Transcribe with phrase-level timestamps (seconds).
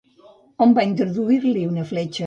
[0.65, 2.19] On va introduir-li una fletxa?